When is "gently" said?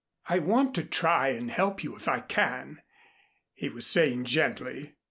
4.23-4.95